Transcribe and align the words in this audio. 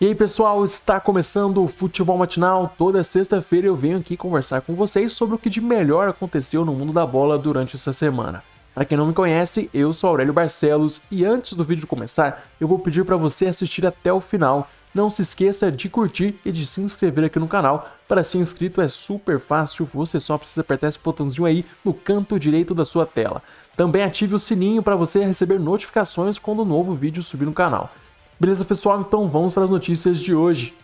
E 0.00 0.06
aí 0.06 0.14
pessoal, 0.14 0.64
está 0.64 0.98
começando 0.98 1.62
o 1.62 1.68
Futebol 1.68 2.16
Matinal. 2.16 2.74
Toda 2.78 3.02
sexta-feira 3.02 3.66
eu 3.66 3.76
venho 3.76 3.98
aqui 3.98 4.16
conversar 4.16 4.62
com 4.62 4.74
vocês 4.74 5.12
sobre 5.12 5.34
o 5.34 5.38
que 5.38 5.50
de 5.50 5.60
melhor 5.60 6.08
aconteceu 6.08 6.64
no 6.64 6.72
mundo 6.72 6.90
da 6.90 7.06
bola 7.06 7.36
durante 7.36 7.76
essa 7.76 7.92
semana. 7.92 8.42
Para 8.74 8.86
quem 8.86 8.96
não 8.96 9.08
me 9.08 9.12
conhece, 9.12 9.68
eu 9.74 9.92
sou 9.92 10.08
Aurélio 10.08 10.32
Barcelos 10.32 11.02
e 11.10 11.22
antes 11.22 11.52
do 11.52 11.62
vídeo 11.62 11.86
começar, 11.86 12.46
eu 12.58 12.66
vou 12.66 12.78
pedir 12.78 13.04
para 13.04 13.18
você 13.18 13.46
assistir 13.46 13.84
até 13.84 14.10
o 14.10 14.22
final. 14.22 14.70
Não 14.94 15.10
se 15.10 15.20
esqueça 15.20 15.70
de 15.70 15.90
curtir 15.90 16.34
e 16.46 16.50
de 16.50 16.64
se 16.64 16.80
inscrever 16.80 17.26
aqui 17.26 17.38
no 17.38 17.46
canal. 17.46 17.86
Para 18.08 18.24
ser 18.24 18.38
inscrito 18.38 18.80
é 18.80 18.88
super 18.88 19.38
fácil, 19.38 19.84
você 19.84 20.18
só 20.18 20.38
precisa 20.38 20.62
apertar 20.62 20.88
esse 20.88 20.98
botãozinho 20.98 21.44
aí 21.44 21.62
no 21.84 21.92
canto 21.92 22.40
direito 22.40 22.74
da 22.74 22.86
sua 22.86 23.04
tela. 23.04 23.42
Também 23.76 24.02
ative 24.02 24.34
o 24.34 24.38
sininho 24.38 24.82
para 24.82 24.96
você 24.96 25.22
receber 25.26 25.60
notificações 25.60 26.38
quando 26.38 26.62
um 26.62 26.64
novo 26.64 26.94
vídeo 26.94 27.22
subir 27.22 27.44
no 27.44 27.52
canal. 27.52 27.92
Beleza, 28.40 28.64
pessoal? 28.64 29.02
Então 29.02 29.28
vamos 29.28 29.52
para 29.52 29.64
as 29.64 29.68
notícias 29.68 30.18
de 30.18 30.34
hoje. 30.34 30.74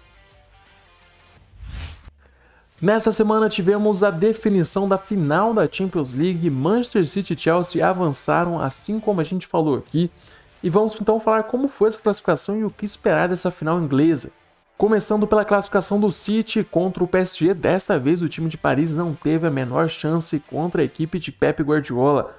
Nesta 2.78 3.10
semana 3.10 3.48
tivemos 3.48 4.04
a 4.04 4.10
definição 4.10 4.86
da 4.86 4.98
final 4.98 5.54
da 5.54 5.66
Champions 5.66 6.12
League. 6.12 6.50
Manchester 6.50 7.06
City 7.06 7.32
e 7.32 7.38
Chelsea 7.38 7.88
avançaram, 7.88 8.60
assim 8.60 9.00
como 9.00 9.22
a 9.22 9.24
gente 9.24 9.46
falou 9.46 9.78
aqui. 9.78 10.10
E 10.62 10.68
vamos 10.68 11.00
então 11.00 11.18
falar 11.18 11.44
como 11.44 11.66
foi 11.66 11.88
essa 11.88 11.98
classificação 11.98 12.58
e 12.58 12.64
o 12.64 12.70
que 12.70 12.84
esperar 12.84 13.30
dessa 13.30 13.50
final 13.50 13.80
inglesa. 13.80 14.32
Começando 14.76 15.26
pela 15.26 15.42
classificação 15.42 15.98
do 15.98 16.12
City 16.12 16.62
contra 16.62 17.02
o 17.02 17.08
PSG, 17.08 17.54
desta 17.54 17.98
vez 17.98 18.20
o 18.20 18.28
time 18.28 18.50
de 18.50 18.58
Paris 18.58 18.94
não 18.94 19.14
teve 19.14 19.46
a 19.46 19.50
menor 19.50 19.88
chance 19.88 20.38
contra 20.40 20.82
a 20.82 20.84
equipe 20.84 21.18
de 21.18 21.32
Pep 21.32 21.62
Guardiola. 21.62 22.36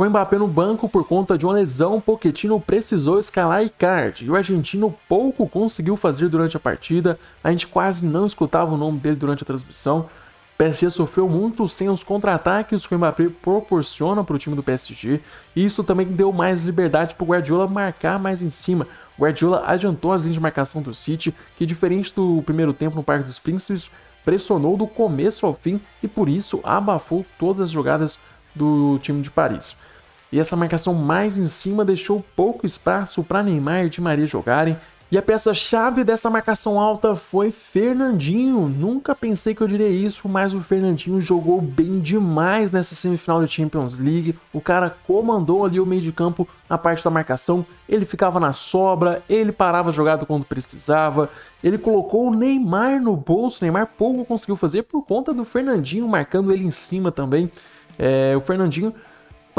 Com 0.00 0.08
Mbappé 0.08 0.38
no 0.38 0.48
banco 0.48 0.88
por 0.88 1.06
conta 1.06 1.36
de 1.36 1.44
uma 1.44 1.52
lesão, 1.52 2.00
Pochettino 2.00 2.58
precisou 2.58 3.18
escalar 3.18 3.62
Icardi 3.62 4.24
e 4.24 4.30
o 4.30 4.34
argentino 4.34 4.94
pouco 5.06 5.46
conseguiu 5.46 5.94
fazer 5.94 6.30
durante 6.30 6.56
a 6.56 6.58
partida. 6.58 7.18
A 7.44 7.50
gente 7.50 7.66
quase 7.66 8.06
não 8.06 8.24
escutava 8.24 8.72
o 8.72 8.78
nome 8.78 8.98
dele 8.98 9.16
durante 9.16 9.42
a 9.42 9.46
transmissão. 9.46 10.08
O 10.54 10.56
PSG 10.56 10.88
sofreu 10.88 11.28
muito 11.28 11.68
sem 11.68 11.90
os 11.90 12.02
contra-ataques 12.02 12.86
que 12.86 12.94
o 12.94 12.98
Mbappé 12.98 13.28
proporciona 13.42 14.24
para 14.24 14.36
o 14.36 14.38
time 14.38 14.56
do 14.56 14.62
PSG, 14.62 15.20
e 15.54 15.66
isso 15.66 15.84
também 15.84 16.06
deu 16.06 16.32
mais 16.32 16.62
liberdade 16.62 17.14
para 17.14 17.24
o 17.24 17.26
Guardiola 17.26 17.68
marcar 17.68 18.18
mais 18.18 18.40
em 18.40 18.48
cima. 18.48 18.86
O 19.18 19.22
Guardiola 19.22 19.64
adiantou 19.66 20.14
as 20.14 20.22
linhas 20.22 20.36
de 20.36 20.40
marcação 20.40 20.80
do 20.80 20.94
City, 20.94 21.34
que 21.58 21.66
diferente 21.66 22.14
do 22.14 22.40
primeiro 22.40 22.72
tempo 22.72 22.96
no 22.96 23.02
Parque 23.02 23.26
dos 23.26 23.38
Príncipes, 23.38 23.90
pressionou 24.24 24.78
do 24.78 24.86
começo 24.86 25.44
ao 25.44 25.52
fim 25.52 25.78
e 26.02 26.08
por 26.08 26.26
isso 26.26 26.58
abafou 26.64 27.22
todas 27.38 27.64
as 27.64 27.70
jogadas 27.70 28.20
do 28.54 28.98
time 29.02 29.20
de 29.20 29.30
Paris. 29.30 29.89
E 30.32 30.38
essa 30.38 30.56
marcação 30.56 30.94
mais 30.94 31.38
em 31.38 31.46
cima 31.46 31.84
deixou 31.84 32.24
pouco 32.36 32.66
espaço 32.66 33.22
para 33.22 33.42
Neymar 33.42 33.84
e 33.84 33.90
Di 33.90 34.00
Maria 34.00 34.26
jogarem. 34.26 34.76
E 35.12 35.18
a 35.18 35.22
peça-chave 35.22 36.04
dessa 36.04 36.30
marcação 36.30 36.78
alta 36.78 37.16
foi 37.16 37.50
Fernandinho. 37.50 38.68
Nunca 38.68 39.12
pensei 39.12 39.56
que 39.56 39.60
eu 39.60 39.66
diria 39.66 39.88
isso, 39.88 40.28
mas 40.28 40.54
o 40.54 40.60
Fernandinho 40.60 41.20
jogou 41.20 41.60
bem 41.60 41.98
demais 41.98 42.70
nessa 42.70 42.94
semifinal 42.94 43.40
da 43.40 43.46
Champions 43.48 43.98
League. 43.98 44.38
O 44.52 44.60
cara 44.60 44.96
comandou 45.04 45.64
ali 45.64 45.80
o 45.80 45.86
meio 45.86 46.00
de 46.00 46.12
campo 46.12 46.46
na 46.68 46.78
parte 46.78 47.02
da 47.02 47.10
marcação. 47.10 47.66
Ele 47.88 48.04
ficava 48.04 48.38
na 48.38 48.52
sobra, 48.52 49.20
ele 49.28 49.50
parava 49.50 49.88
a 49.88 49.92
jogada 49.92 50.24
quando 50.24 50.44
precisava. 50.44 51.28
Ele 51.60 51.76
colocou 51.76 52.28
o 52.28 52.32
Neymar 52.32 53.02
no 53.02 53.16
bolso. 53.16 53.58
O 53.60 53.64
Neymar 53.64 53.88
pouco 53.98 54.24
conseguiu 54.24 54.54
fazer 54.54 54.84
por 54.84 55.02
conta 55.02 55.34
do 55.34 55.44
Fernandinho 55.44 56.06
marcando 56.06 56.52
ele 56.52 56.64
em 56.64 56.70
cima 56.70 57.10
também. 57.10 57.50
É, 57.98 58.36
o 58.36 58.40
Fernandinho 58.40 58.94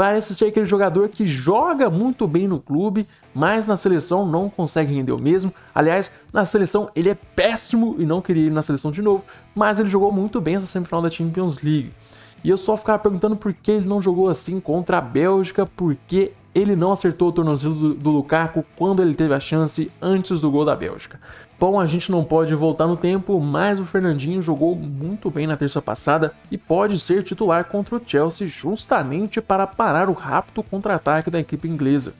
parece 0.02 0.34
ser 0.34 0.46
aquele 0.46 0.66
jogador 0.66 1.08
que 1.08 1.24
joga 1.24 1.88
muito 1.88 2.26
bem 2.26 2.48
no 2.48 2.58
clube, 2.58 3.06
mas 3.32 3.68
na 3.68 3.76
seleção 3.76 4.26
não 4.26 4.50
consegue 4.50 4.92
render 4.92 5.12
o 5.12 5.18
mesmo. 5.22 5.54
Aliás, 5.72 6.22
na 6.32 6.44
seleção 6.44 6.90
ele 6.96 7.08
é 7.08 7.14
péssimo 7.14 7.94
e 8.00 8.04
não 8.04 8.20
queria 8.20 8.46
ir 8.46 8.50
na 8.50 8.62
seleção 8.62 8.90
de 8.90 9.00
novo, 9.00 9.24
mas 9.54 9.78
ele 9.78 9.88
jogou 9.88 10.10
muito 10.10 10.40
bem 10.40 10.56
essa 10.56 10.66
semifinal 10.66 11.02
da 11.02 11.08
Champions 11.08 11.62
League. 11.62 11.94
E 12.42 12.50
eu 12.50 12.56
só 12.56 12.76
ficava 12.76 12.98
perguntando 12.98 13.36
por 13.36 13.54
que 13.54 13.70
ele 13.70 13.86
não 13.86 14.02
jogou 14.02 14.28
assim 14.28 14.58
contra 14.58 14.98
a 14.98 15.00
Bélgica, 15.00 15.64
porque 15.64 16.32
ele 16.54 16.76
não 16.76 16.92
acertou 16.92 17.28
o 17.28 17.32
tornozelo 17.32 17.74
do, 17.74 17.94
do 17.94 18.10
Lukaku 18.10 18.64
quando 18.76 19.02
ele 19.02 19.14
teve 19.14 19.34
a 19.34 19.40
chance 19.40 19.90
antes 20.00 20.40
do 20.40 20.50
gol 20.50 20.64
da 20.64 20.76
Bélgica. 20.76 21.18
Bom, 21.58 21.78
a 21.80 21.86
gente 21.86 22.10
não 22.10 22.24
pode 22.24 22.54
voltar 22.54 22.86
no 22.86 22.96
tempo, 22.96 23.40
mas 23.40 23.78
o 23.78 23.84
Fernandinho 23.84 24.42
jogou 24.42 24.74
muito 24.74 25.30
bem 25.30 25.46
na 25.46 25.56
terça 25.56 25.80
passada 25.80 26.34
e 26.50 26.58
pode 26.58 26.98
ser 26.98 27.22
titular 27.22 27.64
contra 27.66 27.96
o 27.96 28.02
Chelsea 28.04 28.46
justamente 28.46 29.40
para 29.40 29.66
parar 29.66 30.10
o 30.10 30.12
rápido 30.12 30.62
contra-ataque 30.62 31.30
da 31.30 31.40
equipe 31.40 31.68
inglesa. 31.68 32.14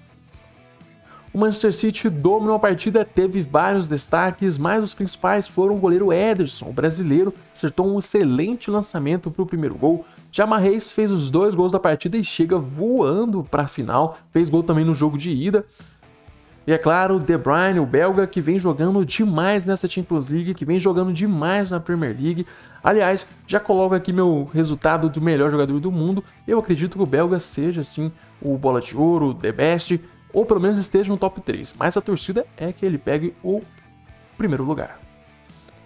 O 1.35 1.39
Manchester 1.39 1.73
City 1.73 2.11
dominou 2.11 2.55
a 2.55 2.59
partida, 2.59 3.07
teve 3.07 3.41
vários 3.41 3.89
destaques, 3.89 4.59
mas 4.59 4.83
os 4.83 4.93
principais 4.93 5.49
foram 5.49 5.77
o 5.77 5.79
goleiro 5.79 6.13
Ederson, 6.13 6.69
o 6.69 6.73
brasileiro, 6.75 7.33
acertou 7.55 7.87
um 7.87 7.99
excelente 7.99 8.71
lançamento 8.71 9.31
para 9.31 9.43
o 9.43 9.47
primeiro 9.47 9.75
gol. 9.75 10.05
Já 10.31 10.45
Reis 10.57 10.91
fez 10.91 11.11
os 11.11 11.31
dois 11.31 11.55
gols 11.55 11.73
da 11.73 11.81
partida 11.81 12.19
e 12.19 12.25
chega 12.25 12.59
voando 12.59 13.43
para 13.51 13.63
a 13.63 13.67
final, 13.67 14.19
fez 14.31 14.51
gol 14.51 14.63
também 14.63 14.85
no 14.85 14.95
jogo 14.95 15.17
de 15.17 15.31
ida. 15.31 15.65
E 16.67 16.73
é 16.73 16.79
claro, 16.79 17.19
De 17.19 17.37
Bruyne, 17.39 17.81
o 17.81 17.87
belga, 17.87 18.27
que 18.27 18.41
vem 18.41 18.59
jogando 18.59 19.05
demais 19.05 19.65
nessa 19.65 19.89
Champions 19.89 20.29
League, 20.29 20.55
que 20.55 20.67
vem 20.67 20.79
jogando 20.79 21.13
demais 21.15 21.71
na 21.71 21.81
Premier 21.81 22.15
League. 22.17 22.47
Aliás, 22.85 23.31
já 23.49 23.59
coloco 23.59 23.95
aqui 23.95 24.13
meu 24.13 24.49
resultado 24.53 25.09
do 25.09 25.21
melhor 25.21 25.51
jogador 25.51 25.81
do 25.81 25.91
mundo. 25.91 26.23
Eu 26.47 26.59
acredito 26.59 26.97
que 26.97 27.03
o 27.03 27.07
belga 27.07 27.41
seja, 27.41 27.83
sim, 27.83 28.13
o 28.41 28.57
Bola 28.57 28.81
de 28.81 28.97
Ouro, 28.97 29.29
o 29.29 29.35
The 29.35 29.51
Best, 29.51 30.01
ou 30.33 30.47
pelo 30.47 30.61
menos 30.61 30.79
esteja 30.79 31.11
no 31.11 31.19
top 31.19 31.41
3. 31.41 31.75
Mas 31.79 31.97
a 31.97 32.01
torcida 32.01 32.47
é 32.57 32.73
que 32.73 32.85
ele 32.85 32.99
pegue 32.99 33.35
o 33.43 33.63
primeiro 34.37 34.65
lugar. 34.65 34.99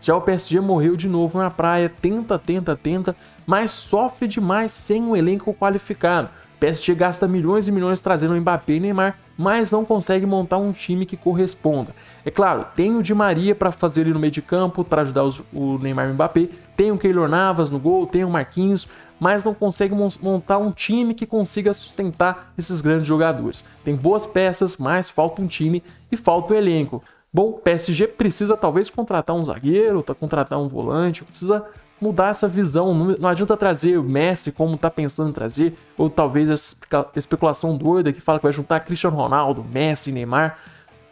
Já 0.01 0.15
o 0.15 0.21
PSG 0.21 0.61
morreu 0.61 0.97
de 0.97 1.09
novo 1.09 1.39
na 1.39 1.51
praia, 1.51 1.89
tenta, 1.89 2.39
tenta, 2.39 2.77
tenta, 2.77 3.17
mas 3.45 3.73
sofre 3.73 4.29
demais 4.29 4.73
sem 4.73 5.03
um 5.03 5.17
elenco 5.17 5.53
qualificado. 5.53 6.31
PSG 6.59 6.94
gasta 6.94 7.28
milhões 7.28 7.69
e 7.69 7.72
milhões 7.72 8.00
trazendo 8.00 8.34
Mbappé 8.37 8.75
e 8.75 8.81
Neymar, 8.81 9.19
mas 9.37 9.71
não 9.71 9.84
consegue 9.84 10.25
montar 10.25 10.56
um 10.56 10.72
time 10.72 11.05
que 11.05 11.17
corresponda. 11.17 11.94
É 12.25 12.31
claro, 12.31 12.67
tem 12.75 12.97
o 12.97 13.03
Di 13.03 13.15
Maria 13.15 13.55
para 13.55 13.71
fazer 13.71 14.03
ele 14.03 14.15
no 14.15 14.19
meio 14.19 14.31
de 14.31 14.41
campo, 14.41 14.83
para 14.83 15.03
ajudar 15.03 15.25
os, 15.25 15.43
o 15.53 15.78
Neymar 15.78 16.09
e 16.09 16.11
o 16.11 16.15
Mbappé, 16.15 16.49
tem 16.77 16.91
o 16.91 16.99
Keylor 16.99 17.28
Navas 17.28 17.71
no 17.71 17.78
gol, 17.78 18.06
tem 18.06 18.25
o 18.25 18.31
Marquinhos, 18.31 18.89
mas 19.19 19.45
não 19.45 19.55
consegue 19.55 19.95
montar 19.95 20.59
um 20.59 20.71
time 20.71 21.15
que 21.15 21.27
consiga 21.27 21.72
sustentar 21.72 22.53
esses 22.56 22.81
grandes 22.81 23.06
jogadores. 23.06 23.65
Tem 23.84 23.97
boas 23.97 24.27
peças, 24.27 24.77
mas 24.77 25.09
falta 25.09 25.41
um 25.41 25.47
time 25.47 25.83
e 26.11 26.16
falta 26.16 26.53
o 26.53 26.56
um 26.56 26.59
elenco. 26.59 27.03
Bom, 27.33 27.53
PSG 27.53 28.06
precisa 28.09 28.56
talvez 28.56 28.89
contratar 28.89 29.37
um 29.37 29.45
zagueiro, 29.45 30.03
contratar 30.19 30.59
um 30.59 30.69
volante, 30.69 31.25
precisa 31.25 31.65
mudar 32.01 32.29
essa 32.29 32.47
visão. 32.47 32.95
Não, 33.19 33.29
adianta 33.29 33.57
trazer 33.57 33.99
o 33.99 34.03
Messi 34.03 34.53
como 34.53 34.75
está 34.75 34.91
pensando 34.91 35.31
em 35.31 35.33
trazer, 35.33 35.77
ou 35.97 36.11
talvez 36.11 36.51
essa 36.51 36.77
especulação 37.15 37.77
doida 37.77 38.12
que 38.12 38.21
fala 38.21 38.39
que 38.39 38.45
vai 38.45 38.53
juntar 38.53 38.81
Cristiano 38.81 39.17
Ronaldo, 39.17 39.65
Messi, 39.65 40.12
Neymar. 40.12 40.59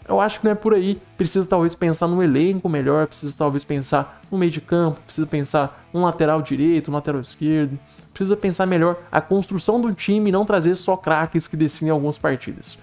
Eu 0.06 0.20
acho 0.20 0.40
que 0.40 0.44
não 0.44 0.52
é 0.52 0.54
por 0.54 0.74
aí. 0.74 1.00
Precisa 1.16 1.46
talvez 1.46 1.74
pensar 1.74 2.06
no 2.06 2.22
elenco 2.22 2.68
melhor, 2.68 3.06
precisa 3.06 3.34
talvez 3.36 3.64
pensar 3.64 4.20
no 4.30 4.36
meio 4.36 4.52
de 4.52 4.60
campo, 4.60 5.00
precisa 5.00 5.26
pensar 5.26 5.88
um 5.94 6.02
lateral 6.02 6.42
direito, 6.42 6.90
um 6.90 6.94
lateral 6.94 7.20
esquerdo. 7.20 7.78
Precisa 8.12 8.36
pensar 8.36 8.66
melhor 8.66 8.98
a 9.10 9.20
construção 9.20 9.80
do 9.80 9.92
time 9.92 10.28
e 10.28 10.32
não 10.32 10.44
trazer 10.44 10.76
só 10.76 10.96
craques 10.96 11.46
que 11.46 11.56
definem 11.56 11.90
algumas 11.90 12.18
partidas. 12.18 12.78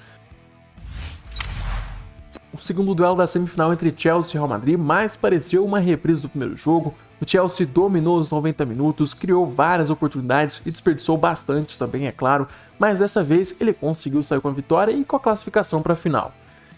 Segundo 2.61 2.93
duelo 2.93 3.15
da 3.15 3.25
semifinal 3.25 3.73
entre 3.73 3.91
Chelsea 3.97 4.35
e 4.35 4.37
Real 4.37 4.47
Madrid 4.47 4.77
mais 4.77 5.15
pareceu 5.15 5.65
uma 5.65 5.79
reprise 5.79 6.21
do 6.21 6.29
primeiro 6.29 6.55
jogo, 6.55 6.93
o 7.19 7.27
Chelsea 7.27 7.65
dominou 7.65 8.19
os 8.19 8.29
90 8.29 8.63
minutos, 8.67 9.15
criou 9.15 9.47
várias 9.47 9.89
oportunidades 9.89 10.61
e 10.63 10.69
desperdiçou 10.69 11.17
bastantes 11.17 11.75
também, 11.75 12.05
é 12.05 12.11
claro, 12.11 12.47
mas 12.77 12.99
dessa 12.99 13.23
vez 13.23 13.59
ele 13.59 13.73
conseguiu 13.73 14.21
sair 14.21 14.39
com 14.39 14.47
a 14.47 14.53
vitória 14.53 14.91
e 14.91 15.03
com 15.03 15.15
a 15.15 15.19
classificação 15.19 15.81
para 15.81 15.93
a 15.93 15.95
final. 15.95 16.35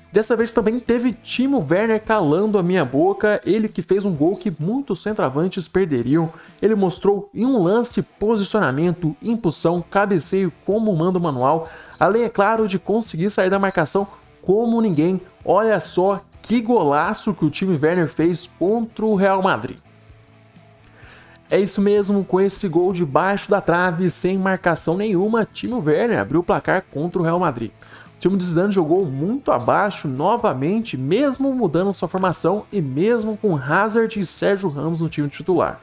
Dessa 0.09 0.37
vez 0.37 0.53
também 0.53 0.79
teve 0.79 1.11
Timo 1.11 1.65
Werner 1.69 2.01
calando 2.01 2.57
a 2.57 2.63
minha 2.63 2.85
boca, 2.85 3.41
ele 3.43 3.67
que 3.67 3.81
fez 3.81 4.05
um 4.05 4.15
gol 4.15 4.37
que 4.37 4.53
muitos 4.59 5.01
centroavantes 5.01 5.67
perderiam. 5.67 6.31
Ele 6.61 6.75
mostrou 6.75 7.29
em 7.33 7.43
um 7.43 7.61
lance 7.61 8.03
posicionamento, 8.03 9.17
impulsão, 9.21 9.81
cabeceio 9.81 10.53
como 10.65 10.95
manda 10.95 11.17
o 11.17 11.21
manual, 11.21 11.67
além, 11.99 12.23
é 12.23 12.29
claro, 12.29 12.67
de 12.67 12.77
conseguir 12.77 13.31
sair 13.31 13.49
da 13.49 13.57
marcação 13.57 14.07
como 14.45 14.81
ninguém. 14.81 15.19
Olha 15.43 15.79
só 15.79 16.21
que 16.41 16.61
golaço 16.61 17.33
que 17.33 17.45
o 17.45 17.49
time 17.49 17.79
Werner 17.81 18.07
fez 18.07 18.47
contra 18.59 19.05
o 19.05 19.15
Real 19.15 19.41
Madrid. 19.41 19.77
É 21.49 21.59
isso 21.59 21.81
mesmo, 21.81 22.23
com 22.25 22.41
esse 22.41 22.67
gol 22.67 22.91
debaixo 22.91 23.49
da 23.49 23.61
trave, 23.61 24.09
sem 24.09 24.37
marcação 24.37 24.97
nenhuma, 24.97 25.45
Timo 25.45 25.79
Werner 25.79 26.19
abriu 26.19 26.39
o 26.39 26.43
placar 26.43 26.83
contra 26.91 27.21
o 27.21 27.23
Real 27.23 27.39
Madrid. 27.39 27.71
O 28.15 28.19
time 28.19 28.37
de 28.37 28.43
Zidane 28.43 28.71
jogou 28.71 29.05
muito 29.05 29.51
abaixo 29.51 30.07
novamente, 30.07 30.97
mesmo 30.97 31.53
mudando 31.53 31.93
sua 31.93 32.07
formação 32.07 32.65
e 32.71 32.81
mesmo 32.81 33.37
com 33.37 33.55
Hazard 33.55 34.19
e 34.19 34.25
Sérgio 34.25 34.69
Ramos 34.69 35.01
no 35.01 35.09
time 35.09 35.29
titular. 35.29 35.79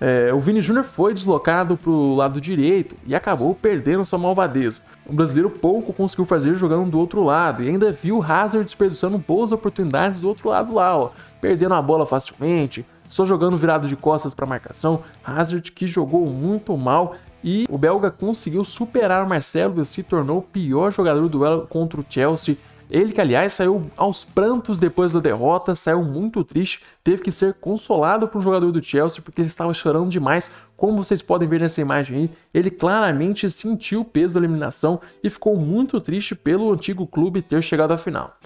É, 0.00 0.32
o 0.32 0.38
Vini 0.38 0.60
Júnior 0.60 0.84
foi 0.84 1.14
deslocado 1.14 1.76
para 1.76 1.90
o 1.90 2.14
lado 2.14 2.40
direito 2.40 2.94
e 3.06 3.14
acabou 3.14 3.54
perdendo 3.54 4.04
sua 4.04 4.18
malvadeza. 4.18 4.82
O 5.06 5.12
brasileiro 5.12 5.48
pouco 5.50 5.92
conseguiu 5.92 6.24
fazer 6.24 6.54
jogando 6.54 6.90
do 6.90 6.98
outro 6.98 7.22
lado 7.22 7.62
e 7.62 7.68
ainda 7.68 7.90
viu 7.92 8.18
o 8.18 8.22
Hazard 8.22 8.64
desperdiçando 8.64 9.16
boas 9.16 9.52
oportunidades 9.52 10.20
do 10.20 10.28
outro 10.28 10.50
lado 10.50 10.74
lá, 10.74 10.96
ó, 10.96 11.10
perdendo 11.40 11.74
a 11.74 11.80
bola 11.80 12.04
facilmente, 12.04 12.84
só 13.08 13.24
jogando 13.24 13.56
virado 13.56 13.88
de 13.88 13.96
costas 13.96 14.34
para 14.34 14.44
marcação. 14.44 15.02
Hazard 15.24 15.72
que 15.72 15.86
jogou 15.86 16.26
muito 16.26 16.76
mal 16.76 17.14
e 17.42 17.66
o 17.70 17.78
belga 17.78 18.10
conseguiu 18.10 18.64
superar 18.64 19.24
o 19.24 19.28
Marcelo 19.28 19.80
e 19.80 19.84
se 19.84 20.02
tornou 20.02 20.38
o 20.38 20.42
pior 20.42 20.92
jogador 20.92 21.20
do 21.22 21.28
duelo 21.28 21.66
contra 21.68 22.00
o 22.00 22.04
Chelsea 22.08 22.56
ele 22.90 23.12
que, 23.12 23.20
aliás, 23.20 23.52
saiu 23.52 23.90
aos 23.96 24.22
prantos 24.24 24.78
depois 24.78 25.12
da 25.12 25.18
derrota, 25.18 25.74
saiu 25.74 26.04
muito 26.04 26.44
triste, 26.44 26.82
teve 27.02 27.22
que 27.22 27.30
ser 27.30 27.54
consolado 27.54 28.28
por 28.28 28.38
um 28.38 28.42
jogador 28.42 28.70
do 28.70 28.82
Chelsea 28.82 29.20
porque 29.22 29.40
ele 29.40 29.48
estava 29.48 29.74
chorando 29.74 30.08
demais. 30.08 30.50
Como 30.76 31.02
vocês 31.02 31.20
podem 31.20 31.48
ver 31.48 31.60
nessa 31.60 31.80
imagem 31.80 32.16
aí, 32.16 32.30
ele 32.54 32.70
claramente 32.70 33.48
sentiu 33.50 34.02
o 34.02 34.04
peso 34.04 34.34
da 34.34 34.40
eliminação 34.40 35.00
e 35.22 35.28
ficou 35.28 35.56
muito 35.56 36.00
triste 36.00 36.34
pelo 36.34 36.72
antigo 36.72 37.06
clube 37.06 37.42
ter 37.42 37.62
chegado 37.62 37.92
à 37.92 37.96
final. 37.96 38.36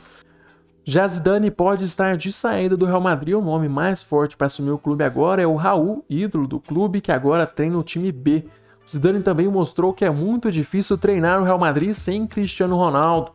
Já 0.85 1.07
Zidane 1.07 1.51
pode 1.51 1.85
estar 1.85 2.17
de 2.17 2.33
saída 2.33 2.77
do 2.77 2.87
Real 2.87 3.01
Madrid, 3.01 3.35
o 3.35 3.43
nome 3.43 3.69
mais 3.69 4.03
forte 4.03 4.37
para 4.37 4.47
assumir 4.47 4.71
o 4.71 4.79
clube 4.79 5.05
agora 5.05 5.43
é 5.43 5.47
o 5.47 5.55
Raul, 5.55 6.05
ídolo 6.09 6.47
do 6.47 6.59
clube, 6.59 7.03
que 7.03 7.13
agora 7.13 7.47
treina 7.47 7.79
o 7.79 7.83
time 7.83 8.11
B. 8.11 8.45
Zidane 8.89 9.23
também 9.23 9.47
mostrou 9.47 9.93
que 9.93 10.05
é 10.05 10.11
muito 10.11 10.51
difícil 10.51 10.97
treinar 10.97 11.41
o 11.41 11.45
Real 11.45 11.59
Madrid 11.59 11.93
sem 11.95 12.27
Cristiano 12.27 12.77
Ronaldo. 12.77 13.33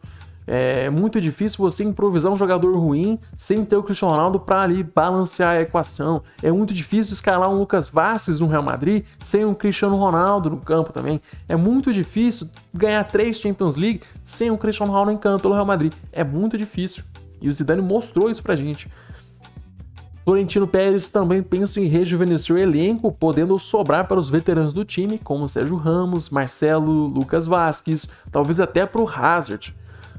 É 0.48 0.90
muito 0.90 1.20
difícil 1.20 1.58
você 1.58 1.84
improvisar 1.84 2.32
um 2.32 2.36
jogador 2.36 2.78
ruim 2.78 3.20
sem 3.36 3.66
ter 3.66 3.76
o 3.76 3.84
Cristiano 3.84 4.14
Ronaldo 4.14 4.40
para 4.40 4.62
ali 4.62 4.84
balancear 4.84 5.56
a 5.58 5.62
equação. 5.62 6.22
É 6.42 6.52
muito 6.52 6.74
difícil 6.74 7.14
escalar 7.14 7.50
um 7.50 7.58
Lucas 7.58 7.90
Vasquez 7.90 8.40
no 8.40 8.48
Real 8.48 8.64
Madrid 8.64 9.06
sem 9.22 9.46
um 9.46 9.54
Cristiano 9.54 9.96
Ronaldo 9.96 10.50
no 10.50 10.58
campo 10.58 10.94
também. 10.94 11.20
É 11.48 11.56
muito 11.56 11.92
difícil 11.92 12.50
ganhar 12.74 13.04
três 13.06 13.40
Champions 13.40 13.78
League 13.78 14.02
sem 14.24 14.52
um 14.52 14.58
Cristiano 14.58 14.92
Ronaldo 14.92 15.12
em 15.12 15.18
campo 15.18 15.42
pelo 15.42 15.54
Real 15.54 15.66
Madrid. 15.66 15.94
É 16.12 16.24
muito 16.24 16.58
difícil. 16.58 17.04
E 17.42 17.50
o 17.50 17.52
Zidane 17.52 17.82
mostrou 17.82 18.30
isso 18.30 18.44
pra 18.44 18.56
gente. 18.56 18.90
Florentino 20.26 20.68
Pérez 20.68 21.08
também 21.10 21.44
pensa 21.44 21.80
em 21.80 21.86
rejuvenescer 21.86 22.56
o 22.56 22.58
elenco, 22.58 23.12
podendo 23.12 23.60
sobrar 23.60 24.08
para 24.08 24.20
os 24.20 24.28
veteranos 24.28 24.74
do 24.74 24.84
time, 24.84 25.20
como 25.20 25.48
Sérgio 25.48 25.76
Ramos, 25.76 26.32
Marcelo, 26.32 27.06
Lucas 27.06 27.46
Vasquez, 27.46 28.10
talvez 28.32 28.60
até 28.60 28.88
para 28.88 29.02
o 29.02 29.08
Hazard. 29.08 29.76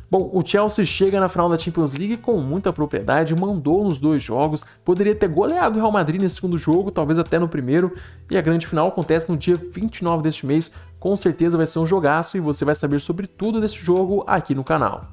Bom, 0.09 0.31
o 0.33 0.45
Chelsea 0.45 0.85
chega 0.85 1.19
na 1.19 1.29
final 1.29 1.49
da 1.49 1.59
Champions 1.59 1.95
League 1.95 2.19
com 2.19 2.39
muita 2.39 2.73
propriedade, 2.73 3.35
mandou 3.35 3.83
nos 3.83 3.99
dois 3.99 4.23
jogos, 4.23 4.65
poderia 4.85 5.17
ter 5.17 5.27
goleado 5.27 5.79
o 5.79 5.83
Real 5.83 5.91
Madrid 5.91 6.21
nesse 6.21 6.37
segundo 6.37 6.57
jogo, 6.57 6.93
talvez 6.93 7.19
até 7.19 7.41
no 7.41 7.49
primeiro, 7.49 7.93
e 8.31 8.37
a 8.37 8.41
grande 8.41 8.69
final 8.69 8.87
acontece 8.87 9.29
no 9.29 9.37
dia 9.37 9.57
29 9.57 10.23
deste 10.23 10.47
mês. 10.47 10.75
Com 11.01 11.17
certeza 11.17 11.57
vai 11.57 11.67
ser 11.67 11.81
um 11.81 11.87
jogaço 11.87 12.37
e 12.37 12.41
você 12.41 12.65
vai 12.65 12.75
saber 12.75 13.01
sobre 13.01 13.27
tudo 13.27 13.61
desse 13.61 13.77
jogo 13.77 14.23
aqui 14.29 14.55
no 14.55 14.63
canal. 14.63 15.09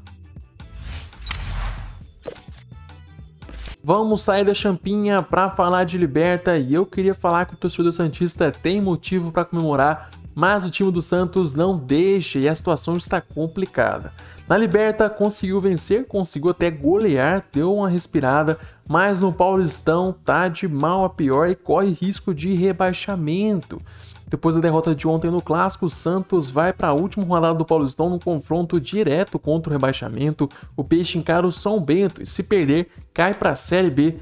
Vamos 3.84 4.22
sair 4.22 4.46
da 4.46 4.54
champinha 4.54 5.22
para 5.22 5.50
falar 5.50 5.84
de 5.84 5.98
Liberta 5.98 6.56
e 6.58 6.74
eu 6.74 6.86
queria 6.86 7.14
falar 7.14 7.46
que 7.46 7.54
o 7.54 7.58
torcedor 7.58 7.92
santista 7.92 8.50
tem 8.50 8.80
motivo 8.80 9.30
para 9.30 9.44
comemorar, 9.44 10.10
mas 10.36 10.66
o 10.66 10.72
time 10.72 10.92
do 10.92 11.02
Santos 11.02 11.54
não 11.54 11.78
deixa 11.78 12.40
e 12.40 12.48
a 12.48 12.56
situação 12.56 12.98
está 12.98 13.22
complicada. 13.22 14.14
Na 14.48 14.58
Liberta 14.58 15.10
conseguiu 15.10 15.62
vencer, 15.62 16.06
conseguiu 16.06 16.52
até 16.52 16.70
golear, 16.70 17.46
deu 17.52 17.74
uma 17.74 17.90
respirada, 17.90 18.58
mas 18.88 19.22
no 19.22 19.32
Paulistão 19.32 20.14
tá 20.26 20.48
de 20.48 20.68
mal 20.68 21.06
a 21.06 21.10
pior 21.10 21.50
e 21.50 21.56
corre 21.56 21.92
risco 21.92 22.34
de 22.34 22.54
rebaixamento. 22.54 23.82
Depois 24.34 24.56
da 24.56 24.62
derrota 24.62 24.96
de 24.96 25.08
ontem 25.08 25.30
no 25.30 25.44
Clássico, 25.44 25.86
o 25.86 25.90
Santos 25.90 26.50
vai 26.50 26.74
para 26.74 26.88
a 26.88 26.94
última 26.94 27.24
rodada 27.24 27.54
do 27.54 27.64
Paulistão 27.64 28.10
no 28.10 28.20
confronto 28.20 28.82
direto 28.82 29.38
contra 29.38 29.70
o 29.70 29.74
rebaixamento. 29.74 30.50
O 30.76 30.84
Peixe 30.84 31.20
encara 31.20 31.46
o 31.46 31.52
São 31.52 31.80
Bento 31.80 32.20
e, 32.20 32.26
se 32.26 32.42
perder, 32.42 32.90
cai 33.14 33.36
para 33.36 33.52
a 33.52 33.56
Série 33.56 33.92
B. 33.92 34.18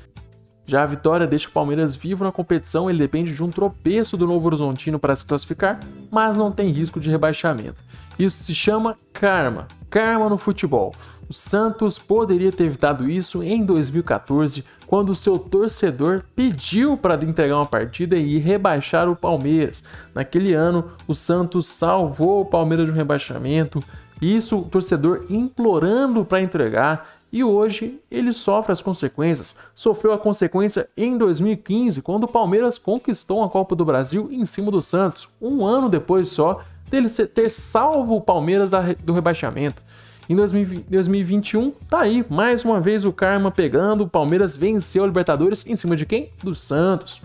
Já 0.65 0.83
a 0.83 0.85
vitória 0.85 1.27
deixa 1.27 1.49
o 1.49 1.51
Palmeiras 1.51 1.95
vivo 1.95 2.23
na 2.23 2.31
competição, 2.31 2.89
ele 2.89 2.99
depende 2.99 3.33
de 3.33 3.43
um 3.43 3.51
tropeço 3.51 4.15
do 4.15 4.27
Novo 4.27 4.47
Horizontino 4.47 4.99
para 4.99 5.15
se 5.15 5.25
classificar, 5.25 5.79
mas 6.09 6.37
não 6.37 6.51
tem 6.51 6.69
risco 6.69 6.99
de 6.99 7.09
rebaixamento. 7.09 7.83
Isso 8.17 8.43
se 8.43 8.55
chama 8.55 8.97
karma 9.11 9.67
karma 9.91 10.29
no 10.29 10.37
futebol. 10.37 10.95
O 11.29 11.33
Santos 11.33 11.99
poderia 11.99 12.51
ter 12.51 12.63
evitado 12.63 13.09
isso 13.09 13.43
em 13.43 13.65
2014, 13.65 14.63
quando 14.87 15.13
seu 15.13 15.37
torcedor 15.37 16.23
pediu 16.35 16.97
para 16.97 17.15
entregar 17.15 17.57
uma 17.57 17.65
partida 17.65 18.15
e 18.15 18.37
rebaixar 18.37 19.09
o 19.09 19.15
Palmeiras. 19.15 19.83
Naquele 20.15 20.53
ano, 20.53 20.91
o 21.07 21.13
Santos 21.13 21.67
salvou 21.67 22.41
o 22.41 22.45
Palmeiras 22.45 22.85
de 22.85 22.91
um 22.91 22.95
rebaixamento, 22.95 23.83
isso 24.21 24.59
o 24.59 24.65
torcedor 24.65 25.25
implorando 25.29 26.23
para 26.23 26.41
entregar, 26.41 27.07
e 27.31 27.43
hoje 27.43 27.99
ele 28.11 28.33
sofre 28.33 28.71
as 28.71 28.81
consequências. 28.81 29.55
Sofreu 29.73 30.13
a 30.13 30.17
consequência 30.17 30.89
em 30.97 31.17
2015, 31.17 32.01
quando 32.01 32.25
o 32.25 32.27
Palmeiras 32.27 32.77
conquistou 32.77 33.43
a 33.43 33.49
Copa 33.49 33.75
do 33.75 33.85
Brasil 33.85 34.29
em 34.31 34.45
cima 34.45 34.69
do 34.69 34.81
Santos, 34.81 35.29
um 35.41 35.65
ano 35.65 35.89
depois 35.89 36.29
só 36.29 36.61
dele 36.89 37.07
ter 37.09 37.49
salvo 37.49 38.17
o 38.17 38.21
Palmeiras 38.21 38.71
do 39.03 39.13
rebaixamento. 39.13 39.81
Em 40.29 40.35
2021, 40.35 41.71
tá 41.89 42.01
aí, 42.01 42.25
mais 42.29 42.63
uma 42.63 42.79
vez 42.79 43.05
o 43.05 43.11
Karma 43.11 43.49
pegando, 43.49 44.03
o 44.03 44.09
Palmeiras 44.09 44.55
venceu 44.55 45.03
a 45.03 45.07
Libertadores 45.07 45.65
em 45.65 45.75
cima 45.75 45.95
de 45.95 46.05
quem? 46.05 46.31
Do 46.43 46.53
Santos. 46.53 47.21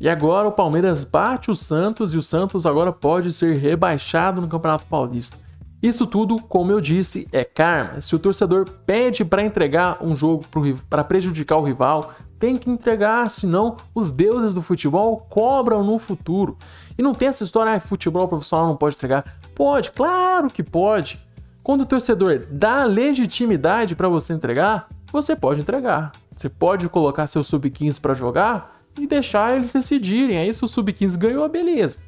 E 0.00 0.08
agora 0.08 0.48
o 0.48 0.52
Palmeiras 0.52 1.04
bate 1.04 1.50
o 1.50 1.54
Santos 1.54 2.14
e 2.14 2.18
o 2.18 2.22
Santos 2.22 2.66
agora 2.66 2.92
pode 2.92 3.32
ser 3.32 3.56
rebaixado 3.58 4.40
no 4.40 4.48
Campeonato 4.48 4.86
Paulista. 4.86 5.43
Isso 5.84 6.06
tudo, 6.06 6.40
como 6.40 6.72
eu 6.72 6.80
disse, 6.80 7.28
é 7.30 7.44
karma. 7.44 8.00
Se 8.00 8.16
o 8.16 8.18
torcedor 8.18 8.66
pede 8.86 9.22
para 9.22 9.44
entregar 9.44 9.98
um 10.02 10.16
jogo 10.16 10.42
para 10.88 11.04
prejudicar 11.04 11.58
o 11.58 11.62
rival, 11.62 12.10
tem 12.38 12.56
que 12.56 12.70
entregar, 12.70 13.30
senão 13.30 13.76
os 13.94 14.10
deuses 14.10 14.54
do 14.54 14.62
futebol 14.62 15.26
cobram 15.28 15.84
no 15.84 15.98
futuro. 15.98 16.56
E 16.96 17.02
não 17.02 17.12
tem 17.12 17.28
essa 17.28 17.44
história, 17.44 17.74
ah, 17.74 17.78
futebol 17.78 18.26
profissional 18.26 18.66
não 18.66 18.78
pode 18.78 18.96
entregar. 18.96 19.26
Pode, 19.54 19.90
claro 19.90 20.48
que 20.48 20.62
pode. 20.62 21.20
Quando 21.62 21.82
o 21.82 21.86
torcedor 21.86 22.46
dá 22.50 22.84
legitimidade 22.84 23.94
para 23.94 24.08
você 24.08 24.32
entregar, 24.32 24.88
você 25.12 25.36
pode 25.36 25.60
entregar. 25.60 26.12
Você 26.34 26.48
pode 26.48 26.88
colocar 26.88 27.26
seu 27.26 27.44
sub-15 27.44 28.00
para 28.00 28.14
jogar 28.14 28.80
e 28.98 29.06
deixar 29.06 29.54
eles 29.54 29.70
decidirem. 29.70 30.38
Aí 30.38 30.50
se 30.50 30.64
o 30.64 30.66
sub-15 30.66 31.18
ganhou, 31.18 31.46
beleza. 31.46 31.98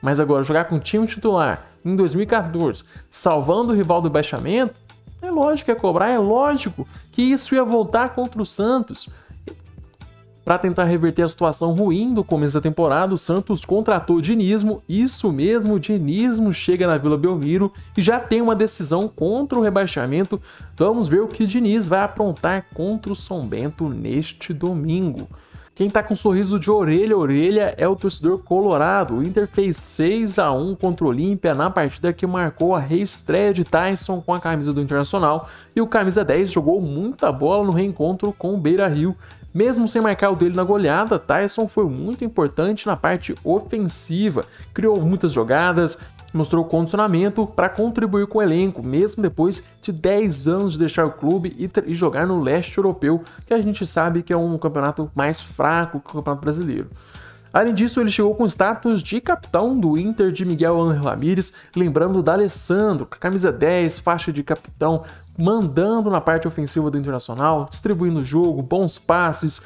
Mas 0.00 0.20
agora 0.20 0.42
jogar 0.42 0.64
com 0.64 0.76
o 0.76 0.80
time 0.80 1.06
titular 1.06 1.66
em 1.84 1.96
2014, 1.96 2.84
salvando 3.08 3.72
o 3.72 3.76
rival 3.76 4.00
do 4.00 4.10
baixamento, 4.10 4.80
é 5.22 5.30
lógico 5.30 5.66
que 5.66 5.70
ia 5.70 5.76
cobrar, 5.76 6.08
é 6.08 6.18
lógico 6.18 6.86
que 7.12 7.22
isso 7.22 7.54
ia 7.54 7.64
voltar 7.64 8.10
contra 8.10 8.40
o 8.40 8.46
Santos. 8.46 9.08
Para 10.42 10.58
tentar 10.58 10.84
reverter 10.84 11.22
a 11.22 11.28
situação 11.28 11.74
ruim 11.74 12.14
do 12.14 12.24
começo 12.24 12.54
da 12.54 12.60
temporada, 12.60 13.12
o 13.14 13.18
Santos 13.18 13.64
contratou 13.64 14.20
Dinismo, 14.20 14.82
isso 14.88 15.30
mesmo, 15.30 15.78
Dinismo 15.78 16.52
chega 16.52 16.86
na 16.86 16.96
Vila 16.96 17.18
Belmiro 17.18 17.70
e 17.96 18.00
já 18.00 18.18
tem 18.18 18.40
uma 18.40 18.56
decisão 18.56 19.06
contra 19.06 19.58
o 19.58 19.62
rebaixamento. 19.62 20.40
Vamos 20.76 21.06
ver 21.06 21.20
o 21.20 21.28
que 21.28 21.46
Diniz 21.46 21.86
vai 21.86 22.00
aprontar 22.00 22.66
contra 22.74 23.12
o 23.12 23.14
São 23.14 23.46
Bento 23.46 23.88
neste 23.88 24.54
domingo. 24.54 25.28
Quem 25.74 25.88
tá 25.88 26.02
com 26.02 26.12
um 26.12 26.16
sorriso 26.16 26.58
de 26.58 26.70
orelha 26.70 27.14
a 27.14 27.18
orelha 27.18 27.74
é 27.78 27.88
o 27.88 27.96
torcedor 27.96 28.42
colorado. 28.42 29.14
O 29.14 29.22
Inter 29.22 29.46
fez 29.46 29.76
6 29.78 30.38
a 30.38 30.52
1 30.52 30.74
contra 30.74 31.04
o 31.06 31.08
Olímpia 31.08 31.54
na 31.54 31.70
partida 31.70 32.12
que 32.12 32.26
marcou 32.26 32.74
a 32.74 32.80
reestreia 32.80 33.54
de 33.54 33.64
Tyson 33.64 34.20
com 34.20 34.34
a 34.34 34.40
camisa 34.40 34.72
do 34.72 34.80
Internacional 34.82 35.48
e 35.74 35.80
o 35.80 35.86
camisa 35.86 36.24
10 36.24 36.50
jogou 36.50 36.80
muita 36.80 37.32
bola 37.32 37.64
no 37.64 37.72
reencontro 37.72 38.32
com 38.36 38.54
o 38.54 38.58
Beira 38.58 38.88
Rio. 38.88 39.16
Mesmo 39.52 39.88
sem 39.88 40.00
marcar 40.00 40.30
o 40.30 40.36
dele 40.36 40.54
na 40.54 40.62
goleada, 40.62 41.18
Tyson 41.18 41.66
foi 41.66 41.84
muito 41.88 42.24
importante 42.24 42.86
na 42.86 42.94
parte 42.94 43.34
ofensiva, 43.42 44.44
criou 44.72 45.00
muitas 45.00 45.32
jogadas, 45.32 45.98
mostrou 46.32 46.64
condicionamento 46.64 47.46
para 47.46 47.68
contribuir 47.68 48.26
com 48.26 48.38
o 48.38 48.42
elenco, 48.42 48.82
mesmo 48.82 49.22
depois 49.22 49.62
de 49.80 49.92
10 49.92 50.48
anos 50.48 50.72
de 50.74 50.80
deixar 50.80 51.06
o 51.06 51.12
clube 51.12 51.54
e, 51.58 51.70
e, 51.90 51.94
jogar 51.94 52.26
no 52.26 52.40
leste 52.40 52.78
europeu, 52.78 53.22
que 53.46 53.54
a 53.54 53.60
gente 53.60 53.84
sabe 53.86 54.22
que 54.22 54.32
é 54.32 54.36
um 54.36 54.56
campeonato 54.58 55.10
mais 55.14 55.40
fraco 55.40 56.00
que 56.00 56.10
o 56.10 56.14
campeonato 56.14 56.42
brasileiro. 56.42 56.88
Além 57.52 57.74
disso, 57.74 58.00
ele 58.00 58.10
chegou 58.10 58.34
com 58.34 58.46
status 58.46 59.02
de 59.02 59.20
capitão 59.20 59.78
do 59.78 59.98
Inter 59.98 60.30
de 60.30 60.44
Miguel 60.44 60.80
Angel 60.80 61.02
Ramírez, 61.02 61.52
lembrando 61.74 62.22
da 62.22 62.34
Alessandro, 62.34 63.04
camisa 63.06 63.50
10, 63.50 63.98
faixa 63.98 64.32
de 64.32 64.44
capitão, 64.44 65.02
mandando 65.36 66.10
na 66.10 66.20
parte 66.20 66.46
ofensiva 66.46 66.90
do 66.90 66.98
Internacional, 66.98 67.66
distribuindo 67.68 68.20
o 68.20 68.24
jogo, 68.24 68.62
bons 68.62 69.00
passes. 69.00 69.60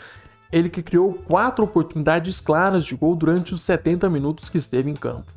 Ele 0.51 0.71
que 0.71 0.83
criou 0.83 1.13
quatro 1.13 1.63
oportunidades 1.63 2.41
claras 2.41 2.87
de 2.87 2.97
gol 2.97 3.15
durante 3.15 3.53
os 3.53 3.61
70 3.61 4.09
minutos 4.09 4.49
que 4.49 4.57
esteve 4.57 4.91
em 4.91 4.95
campo. 4.95 5.31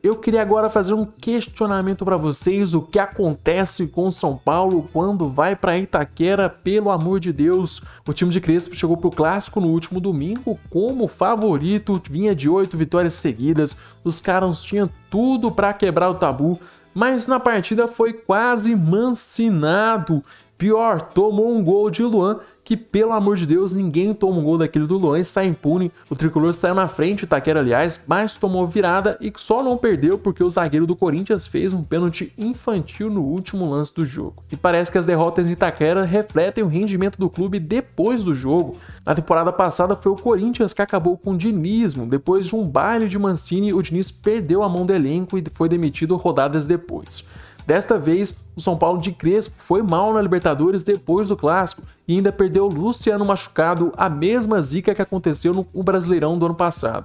Eu 0.00 0.14
queria 0.14 0.40
agora 0.40 0.70
fazer 0.70 0.94
um 0.94 1.04
questionamento 1.04 2.04
para 2.04 2.16
vocês, 2.16 2.72
o 2.72 2.82
que 2.82 3.00
acontece 3.00 3.88
com 3.88 4.08
São 4.12 4.36
Paulo 4.36 4.88
quando 4.92 5.28
vai 5.28 5.56
para 5.56 5.76
Itaquera, 5.76 6.48
pelo 6.48 6.92
amor 6.92 7.18
de 7.18 7.32
Deus. 7.32 7.82
O 8.06 8.12
time 8.12 8.30
de 8.30 8.40
Crespo 8.40 8.76
chegou 8.76 8.96
pro 8.96 9.10
clássico 9.10 9.60
no 9.60 9.66
último 9.66 9.98
domingo 9.98 10.56
como 10.70 11.08
favorito, 11.08 12.00
vinha 12.08 12.32
de 12.32 12.48
oito 12.48 12.76
vitórias 12.76 13.14
seguidas, 13.14 13.76
os 14.04 14.20
caras 14.20 14.62
tinham 14.62 14.88
tudo 15.10 15.50
para 15.50 15.72
quebrar 15.72 16.10
o 16.10 16.14
tabu, 16.14 16.60
mas 16.94 17.26
na 17.26 17.40
partida 17.40 17.88
foi 17.88 18.12
quase 18.12 18.76
mancinado. 18.76 20.22
Pior, 20.56 21.00
tomou 21.00 21.56
um 21.56 21.62
gol 21.62 21.90
de 21.90 22.04
Luan 22.04 22.38
que, 22.68 22.76
pelo 22.76 23.14
amor 23.14 23.34
de 23.34 23.46
Deus, 23.46 23.72
ninguém 23.72 24.12
toma 24.12 24.40
um 24.40 24.44
gol 24.44 24.58
daquele 24.58 24.86
do 24.86 24.98
Luan 24.98 25.18
e 25.18 25.24
sai 25.24 25.46
impune. 25.46 25.90
O 26.10 26.14
tricolor 26.14 26.52
saiu 26.52 26.74
na 26.74 26.86
frente, 26.86 27.24
o 27.24 27.26
Taquera, 27.26 27.60
aliás, 27.60 28.04
mas 28.06 28.36
tomou 28.36 28.66
virada 28.66 29.16
e 29.22 29.32
só 29.36 29.62
não 29.62 29.78
perdeu 29.78 30.18
porque 30.18 30.44
o 30.44 30.50
zagueiro 30.50 30.86
do 30.86 30.94
Corinthians 30.94 31.46
fez 31.46 31.72
um 31.72 31.82
pênalti 31.82 32.30
infantil 32.36 33.08
no 33.08 33.22
último 33.22 33.70
lance 33.70 33.94
do 33.94 34.04
jogo. 34.04 34.44
E 34.52 34.56
parece 34.56 34.92
que 34.92 34.98
as 34.98 35.06
derrotas 35.06 35.48
em 35.48 35.52
Itaquera 35.52 36.04
refletem 36.04 36.62
o 36.62 36.68
rendimento 36.68 37.16
do 37.18 37.30
clube 37.30 37.58
depois 37.58 38.22
do 38.22 38.34
jogo. 38.34 38.76
Na 39.06 39.14
temporada 39.14 39.50
passada 39.50 39.96
foi 39.96 40.12
o 40.12 40.16
Corinthians 40.16 40.74
que 40.74 40.82
acabou 40.82 41.16
com 41.16 41.30
o 41.30 41.38
dinismo. 41.38 42.04
Depois 42.04 42.48
de 42.48 42.54
um 42.54 42.68
baile 42.68 43.08
de 43.08 43.18
Mancini, 43.18 43.72
o 43.72 43.80
Diniz 43.80 44.10
perdeu 44.10 44.62
a 44.62 44.68
mão 44.68 44.84
do 44.84 44.92
elenco 44.92 45.38
e 45.38 45.44
foi 45.54 45.70
demitido 45.70 46.16
rodadas 46.16 46.66
depois. 46.66 47.26
Desta 47.66 47.98
vez, 47.98 48.44
o 48.54 48.60
São 48.60 48.76
Paulo 48.76 49.00
de 49.00 49.12
Crespo 49.12 49.56
foi 49.58 49.82
mal 49.82 50.12
na 50.12 50.20
Libertadores 50.20 50.84
depois 50.84 51.28
do 51.28 51.36
clássico 51.36 51.82
e 52.08 52.14
ainda 52.14 52.32
perdeu 52.32 52.64
o 52.64 52.72
Luciano 52.72 53.24
machucado, 53.24 53.92
a 53.94 54.08
mesma 54.08 54.62
zica 54.62 54.94
que 54.94 55.02
aconteceu 55.02 55.52
no 55.52 55.82
Brasileirão 55.82 56.38
do 56.38 56.46
ano 56.46 56.54
passado. 56.54 57.04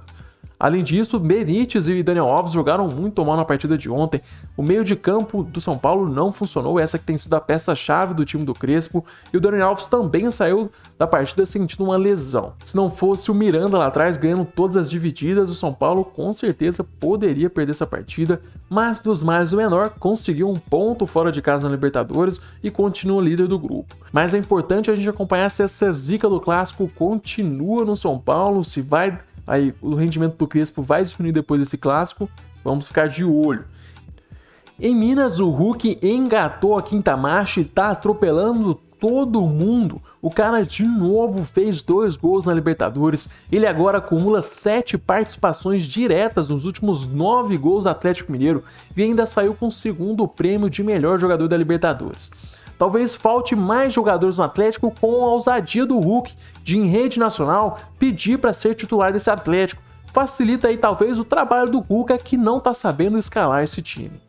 Além 0.64 0.82
disso, 0.82 1.18
Benítez 1.18 1.88
e 1.88 2.02
Daniel 2.02 2.26
Alves 2.26 2.54
jogaram 2.54 2.88
muito 2.88 3.22
mal 3.22 3.36
na 3.36 3.44
partida 3.44 3.76
de 3.76 3.90
ontem. 3.90 4.22
O 4.56 4.62
meio 4.62 4.82
de 4.82 4.96
campo 4.96 5.42
do 5.42 5.60
São 5.60 5.76
Paulo 5.76 6.08
não 6.08 6.32
funcionou, 6.32 6.80
essa 6.80 6.98
que 6.98 7.04
tem 7.04 7.18
sido 7.18 7.34
a 7.34 7.40
peça-chave 7.40 8.14
do 8.14 8.24
time 8.24 8.44
do 8.44 8.54
Crespo, 8.54 9.04
e 9.30 9.36
o 9.36 9.40
Daniel 9.42 9.68
Alves 9.68 9.88
também 9.88 10.30
saiu 10.30 10.70
da 10.96 11.06
partida 11.06 11.44
sentindo 11.44 11.84
uma 11.84 11.98
lesão. 11.98 12.54
Se 12.62 12.74
não 12.76 12.90
fosse 12.90 13.30
o 13.30 13.34
Miranda 13.34 13.76
lá 13.76 13.88
atrás 13.88 14.16
ganhando 14.16 14.46
todas 14.46 14.78
as 14.78 14.88
divididas, 14.88 15.50
o 15.50 15.54
São 15.54 15.70
Paulo 15.70 16.02
com 16.02 16.32
certeza 16.32 16.82
poderia 16.98 17.50
perder 17.50 17.72
essa 17.72 17.86
partida, 17.86 18.40
mas 18.70 19.02
dos 19.02 19.22
males 19.22 19.52
o 19.52 19.58
menor 19.58 19.90
conseguiu 20.00 20.48
um 20.48 20.58
ponto 20.58 21.06
fora 21.06 21.30
de 21.30 21.42
casa 21.42 21.68
na 21.68 21.74
Libertadores 21.74 22.40
e 22.62 22.70
continua 22.70 23.20
líder 23.20 23.48
do 23.48 23.58
grupo. 23.58 23.94
Mas 24.10 24.32
é 24.32 24.38
importante 24.38 24.90
a 24.90 24.96
gente 24.96 25.10
acompanhar 25.10 25.50
se 25.50 25.62
essa 25.62 25.92
zica 25.92 26.26
do 26.26 26.40
clássico 26.40 26.90
continua 26.96 27.84
no 27.84 27.94
São 27.94 28.18
Paulo, 28.18 28.64
se 28.64 28.80
vai 28.80 29.18
Aí 29.46 29.74
o 29.80 29.94
rendimento 29.94 30.36
do 30.36 30.46
Crespo 30.46 30.82
vai 30.82 31.04
diminuir 31.04 31.32
depois 31.32 31.60
desse 31.60 31.78
clássico. 31.78 32.28
Vamos 32.62 32.88
ficar 32.88 33.08
de 33.08 33.24
olho. 33.24 33.64
Em 34.80 34.94
Minas, 34.94 35.38
o 35.38 35.50
Hulk 35.50 35.98
engatou 36.02 36.76
a 36.76 36.82
quinta 36.82 37.16
marcha 37.16 37.60
e 37.60 37.64
tá 37.64 37.90
atropelando 37.90 38.74
todo 39.04 39.42
mundo. 39.42 40.00
O 40.22 40.30
cara 40.30 40.64
de 40.64 40.82
novo 40.82 41.44
fez 41.44 41.82
dois 41.82 42.16
gols 42.16 42.46
na 42.46 42.54
Libertadores. 42.54 43.28
Ele 43.52 43.66
agora 43.66 43.98
acumula 43.98 44.40
sete 44.40 44.96
participações 44.96 45.84
diretas 45.84 46.48
nos 46.48 46.64
últimos 46.64 47.06
nove 47.06 47.58
gols 47.58 47.84
do 47.84 47.90
Atlético 47.90 48.32
Mineiro 48.32 48.64
e 48.96 49.02
ainda 49.02 49.26
saiu 49.26 49.52
com 49.52 49.66
o 49.66 49.72
segundo 49.72 50.26
prêmio 50.26 50.70
de 50.70 50.82
melhor 50.82 51.18
jogador 51.18 51.46
da 51.48 51.54
Libertadores. 51.54 52.30
Talvez 52.78 53.14
falte 53.14 53.54
mais 53.54 53.92
jogadores 53.92 54.38
no 54.38 54.44
Atlético 54.44 54.90
com 54.98 55.22
a 55.22 55.32
ousadia 55.32 55.84
do 55.84 55.98
Hulk 55.98 56.32
de 56.62 56.78
em 56.78 56.86
rede 56.86 57.18
nacional 57.18 57.78
pedir 57.98 58.38
para 58.38 58.54
ser 58.54 58.74
titular 58.74 59.12
desse 59.12 59.30
Atlético. 59.30 59.82
Facilita 60.14 60.68
aí 60.68 60.78
talvez 60.78 61.18
o 61.18 61.26
trabalho 61.26 61.70
do 61.70 61.82
Cuca 61.82 62.16
que 62.16 62.38
não 62.38 62.56
está 62.56 62.72
sabendo 62.72 63.18
escalar 63.18 63.64
esse 63.64 63.82
time. 63.82 64.23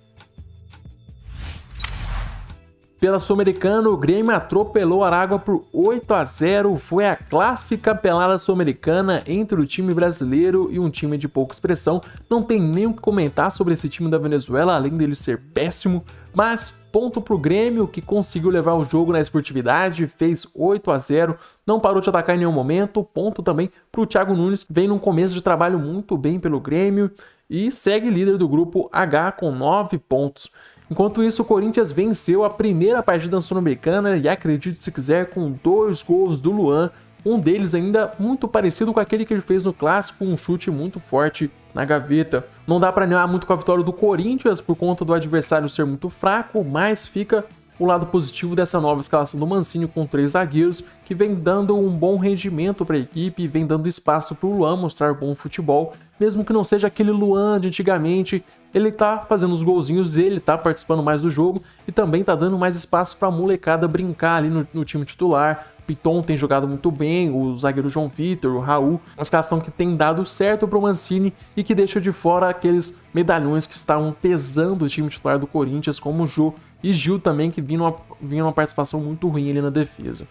Pela 3.05 3.19
Sul-Americana, 3.19 3.87
o 3.87 3.95
Grêmio 3.95 4.35
atropelou 4.35 5.03
Aragua 5.03 5.37
por 5.37 5.63
8 5.71 6.11
a 6.11 6.25
0. 6.25 6.75
Foi 6.75 7.05
a 7.05 7.15
clássica 7.15 7.93
pelada 7.93 8.35
sul-americana 8.39 9.21
entre 9.27 9.61
o 9.61 9.65
time 9.67 9.93
brasileiro 9.93 10.69
e 10.71 10.79
um 10.79 10.89
time 10.89 11.15
de 11.15 11.27
pouca 11.27 11.53
expressão. 11.53 12.01
Não 12.27 12.41
tem 12.41 12.59
nem 12.59 12.87
o 12.87 12.95
que 12.95 13.01
comentar 13.01 13.51
sobre 13.51 13.75
esse 13.75 13.87
time 13.87 14.09
da 14.09 14.17
Venezuela, 14.17 14.75
além 14.75 14.97
dele 14.97 15.13
ser 15.13 15.39
péssimo. 15.53 16.03
Mas 16.33 16.87
ponto 16.91 17.21
para 17.21 17.35
o 17.35 17.37
Grêmio, 17.37 17.87
que 17.87 18.01
conseguiu 18.01 18.49
levar 18.49 18.73
o 18.73 18.83
jogo 18.83 19.11
na 19.11 19.19
esportividade, 19.19 20.07
fez 20.07 20.47
8 20.55 20.89
a 20.89 20.97
0 20.97 21.37
não 21.65 21.79
parou 21.79 22.01
de 22.01 22.09
atacar 22.09 22.35
em 22.35 22.39
nenhum 22.39 22.51
momento. 22.51 23.03
Ponto 23.03 23.41
também 23.41 23.71
para 23.91 24.01
o 24.01 24.05
Thiago 24.05 24.35
Nunes, 24.35 24.65
vem 24.69 24.87
num 24.87 24.99
começo 24.99 25.33
de 25.33 25.41
trabalho 25.41 25.79
muito 25.79 26.17
bem 26.17 26.39
pelo 26.39 26.59
Grêmio 26.59 27.11
e 27.49 27.71
segue 27.71 28.09
líder 28.09 28.37
do 28.37 28.47
grupo 28.47 28.89
H 28.91 29.31
com 29.33 29.51
9 29.51 29.97
pontos. 29.99 30.49
Enquanto 30.89 31.23
isso, 31.23 31.41
o 31.41 31.45
Corinthians 31.45 31.91
venceu 31.91 32.43
a 32.43 32.49
primeira 32.49 33.01
partida 33.01 33.39
sul-americana 33.39 34.17
e 34.17 34.27
acredite 34.27 34.77
se 34.77 34.91
quiser, 34.91 35.29
com 35.29 35.51
dois 35.63 36.03
gols 36.03 36.39
do 36.39 36.51
Luan, 36.51 36.91
um 37.25 37.39
deles 37.39 37.73
ainda 37.73 38.13
muito 38.19 38.47
parecido 38.47 38.93
com 38.93 38.99
aquele 38.99 39.25
que 39.25 39.33
ele 39.33 39.41
fez 39.41 39.65
no 39.65 39.73
clássico, 39.73 40.23
um 40.23 40.37
chute 40.37 40.69
muito 40.69 40.99
forte 40.99 41.51
na 41.73 41.83
gaveta. 41.83 42.45
Não 42.67 42.79
dá 42.79 42.91
para 42.91 43.03
animar 43.03 43.27
muito 43.27 43.47
com 43.47 43.53
a 43.53 43.55
vitória 43.55 43.83
do 43.83 43.91
Corinthians 43.91 44.61
por 44.61 44.75
conta 44.75 45.03
do 45.03 45.13
adversário 45.13 45.67
ser 45.67 45.85
muito 45.85 46.09
fraco, 46.09 46.63
mas 46.63 47.07
fica 47.07 47.43
o 47.79 47.85
lado 47.85 48.05
positivo 48.05 48.55
dessa 48.55 48.79
nova 48.79 49.01
escalação 49.01 49.39
do 49.39 49.45
Mancini 49.45 49.87
com 49.87 50.05
três 50.05 50.31
zagueiros, 50.31 50.83
que 51.03 51.13
vem 51.13 51.35
dando 51.35 51.77
um 51.77 51.89
bom 51.89 52.17
rendimento 52.17 52.85
para 52.85 52.95
a 52.95 52.99
equipe 52.99 53.47
vem 53.47 53.65
dando 53.65 53.87
espaço 53.87 54.35
para 54.35 54.47
o 54.47 54.57
Luan 54.57 54.77
mostrar 54.77 55.13
bom 55.13 55.33
futebol, 55.35 55.93
mesmo 56.19 56.45
que 56.45 56.53
não 56.53 56.63
seja 56.63 56.87
aquele 56.87 57.11
Luan 57.11 57.59
de 57.59 57.67
antigamente, 57.67 58.43
ele 58.73 58.91
tá 58.91 59.25
fazendo 59.27 59.53
os 59.53 59.63
golzinhos, 59.63 60.17
ele 60.17 60.39
tá 60.39 60.57
participando 60.57 61.03
mais 61.03 61.21
do 61.21 61.29
jogo 61.29 61.61
e 61.87 61.91
também 61.91 62.23
tá 62.23 62.35
dando 62.35 62.57
mais 62.57 62.75
espaço 62.75 63.17
para 63.17 63.27
a 63.27 63.31
molecada 63.31 63.87
brincar 63.87 64.37
ali 64.37 64.49
no, 64.49 64.67
no 64.73 64.85
time 64.85 65.05
titular, 65.05 65.75
Piton 65.85 66.21
tem 66.21 66.35
jogado 66.35 66.67
muito 66.67 66.89
bem, 66.91 67.29
o 67.29 67.55
zagueiro 67.55 67.89
João 67.89 68.09
Vitor, 68.09 68.55
o 68.55 68.59
Raul, 68.59 68.99
uma 69.15 69.21
escalação 69.21 69.59
que 69.59 69.69
tem 69.69 69.95
dado 69.95 70.25
certo 70.25 70.67
para 70.67 70.79
o 70.79 70.81
Mancini 70.81 71.33
e 71.55 71.63
que 71.63 71.75
deixa 71.75 72.01
de 72.01 72.11
fora 72.11 72.49
aqueles 72.49 73.05
medalhões 73.13 73.65
que 73.65 73.75
estavam 73.75 74.11
pesando 74.11 74.85
o 74.85 74.89
time 74.89 75.09
titular 75.09 75.37
do 75.37 75.47
Corinthians, 75.47 75.99
como 75.99 76.23
o 76.23 76.27
Jô 76.27 76.53
e 76.83 76.91
Gil 76.91 77.19
também, 77.19 77.51
que 77.51 77.61
vinha 77.61 77.81
uma, 77.81 77.95
vinha 78.21 78.43
uma 78.43 78.53
participação 78.53 78.99
muito 78.99 79.27
ruim 79.27 79.49
ali 79.49 79.61
na 79.61 79.69
defesa. 79.69 80.27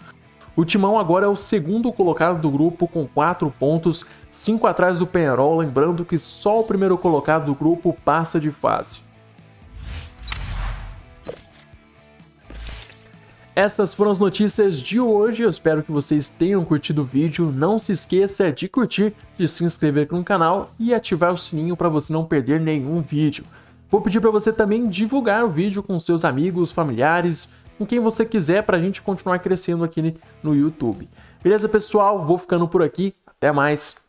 O 0.57 0.65
Timão 0.65 0.99
agora 0.99 1.27
é 1.27 1.29
o 1.29 1.35
segundo 1.35 1.93
colocado 1.93 2.41
do 2.41 2.49
grupo 2.49 2.87
com 2.87 3.09
4 3.09 3.53
pontos, 3.59 4.07
5 4.31 4.67
atrás 4.67 5.01
do 5.01 5.07
Penharol, 5.07 5.59
lembrando 5.59 6.05
que 6.05 6.17
só 6.17 6.61
o 6.61 6.65
primeiro 6.65 6.97
colocado 6.97 7.47
do 7.47 7.55
grupo 7.55 7.97
passa 8.05 8.39
de 8.39 8.53
fase. 8.53 9.01
Essas 13.57 13.95
foram 13.95 14.11
as 14.11 14.19
notícias 14.19 14.81
de 14.83 14.99
hoje, 14.99 15.45
eu 15.45 15.49
espero 15.49 15.83
que 15.83 15.93
vocês 15.93 16.29
tenham 16.29 16.65
curtido 16.65 17.03
o 17.03 17.05
vídeo. 17.05 17.53
Não 17.53 17.79
se 17.79 17.93
esqueça 17.93 18.51
de 18.53 18.69
curtir, 18.69 19.15
de 19.39 19.47
se 19.47 19.65
inscrever 19.65 20.09
no 20.11 20.25
canal 20.25 20.73
e 20.79 20.93
ativar 20.93 21.33
o 21.33 21.39
sininho 21.39 21.77
para 21.77 21.89
você 21.89 22.13
não 22.13 22.25
perder 22.25 22.61
nenhum 22.61 23.01
vídeo. 23.01 23.45
Vou 23.89 24.01
pedir 24.01 24.21
para 24.21 24.33
você 24.33 24.53
também 24.53 24.89
divulgar 24.89 25.45
o 25.45 25.51
vídeo 25.51 25.85
com 25.85 26.01
seus 26.01 26.25
amigos, 26.25 26.73
familiares, 26.73 27.55
com 27.79 27.87
quem 27.87 28.01
você 28.01 28.25
quiser 28.25 28.63
para 28.63 28.77
a 28.77 28.81
gente 28.81 29.03
continuar 29.03 29.39
crescendo 29.39 29.85
aqui 29.85 30.15
no 30.43 30.55
YouTube. 30.55 31.09
Beleza, 31.43 31.69
pessoal? 31.69 32.23
Vou 32.23 32.39
ficando 32.39 32.69
por 32.69 32.83
aqui. 32.83 33.15
Até 33.27 33.53
mais! 33.53 34.04